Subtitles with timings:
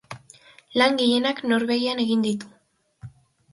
[0.81, 2.53] Lan gehienak Norvegian eraiki ditu.